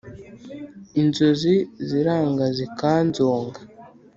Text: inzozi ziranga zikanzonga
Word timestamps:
inzozi 1.01 1.55
ziranga 1.87 2.45
zikanzonga 2.57 3.59